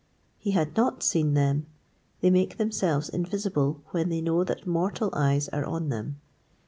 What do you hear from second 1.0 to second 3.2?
seen them they make themselves